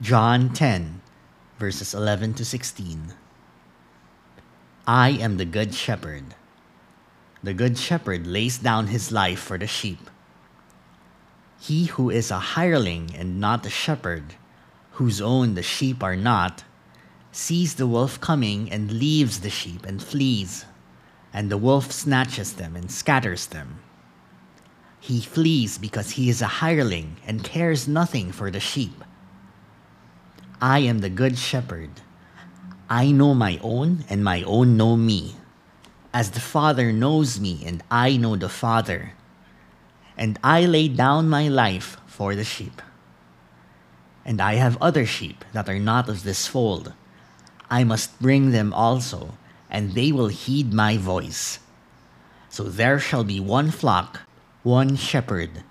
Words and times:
John 0.00 0.50
10, 0.52 1.00
verses 1.58 1.92
11 1.92 2.34
to 2.34 2.44
16. 2.44 3.14
I 4.86 5.10
am 5.10 5.38
the 5.38 5.44
good 5.44 5.74
shepherd. 5.74 6.36
The 7.42 7.52
good 7.52 7.76
shepherd 7.76 8.24
lays 8.24 8.58
down 8.58 8.86
his 8.86 9.10
life 9.10 9.40
for 9.40 9.58
the 9.58 9.66
sheep. 9.66 10.08
He 11.58 11.86
who 11.86 12.10
is 12.10 12.30
a 12.30 12.38
hireling 12.38 13.10
and 13.16 13.40
not 13.40 13.66
a 13.66 13.70
shepherd, 13.70 14.36
whose 14.92 15.20
own 15.20 15.54
the 15.54 15.64
sheep 15.64 16.00
are 16.00 16.14
not, 16.14 16.62
sees 17.32 17.74
the 17.74 17.88
wolf 17.88 18.20
coming 18.20 18.70
and 18.70 19.00
leaves 19.00 19.40
the 19.40 19.50
sheep 19.50 19.84
and 19.84 20.00
flees, 20.00 20.64
and 21.32 21.50
the 21.50 21.58
wolf 21.58 21.90
snatches 21.90 22.52
them 22.52 22.76
and 22.76 22.88
scatters 22.88 23.48
them. 23.48 23.80
He 25.00 25.20
flees 25.20 25.76
because 25.76 26.10
he 26.10 26.30
is 26.30 26.40
a 26.40 26.62
hireling 26.62 27.16
and 27.26 27.42
cares 27.42 27.88
nothing 27.88 28.30
for 28.30 28.48
the 28.52 28.60
sheep. 28.60 29.02
I 30.60 30.80
am 30.80 30.98
the 30.98 31.10
good 31.10 31.38
shepherd. 31.38 31.90
I 32.90 33.12
know 33.12 33.32
my 33.32 33.60
own, 33.62 34.04
and 34.08 34.24
my 34.24 34.42
own 34.42 34.76
know 34.76 34.96
me. 34.96 35.36
As 36.12 36.32
the 36.32 36.40
Father 36.40 36.90
knows 36.92 37.38
me, 37.38 37.62
and 37.64 37.82
I 37.90 38.16
know 38.16 38.34
the 38.34 38.48
Father. 38.48 39.12
And 40.16 40.36
I 40.42 40.66
lay 40.66 40.88
down 40.88 41.28
my 41.28 41.46
life 41.46 41.98
for 42.06 42.34
the 42.34 42.42
sheep. 42.42 42.82
And 44.24 44.40
I 44.40 44.54
have 44.54 44.76
other 44.82 45.06
sheep 45.06 45.44
that 45.52 45.68
are 45.68 45.78
not 45.78 46.08
of 46.08 46.24
this 46.24 46.48
fold. 46.48 46.92
I 47.70 47.84
must 47.84 48.20
bring 48.20 48.50
them 48.50 48.72
also, 48.74 49.38
and 49.70 49.94
they 49.94 50.10
will 50.10 50.28
heed 50.28 50.72
my 50.72 50.96
voice. 50.96 51.60
So 52.48 52.64
there 52.64 52.98
shall 52.98 53.22
be 53.22 53.38
one 53.38 53.70
flock, 53.70 54.20
one 54.64 54.96
shepherd, 54.96 55.62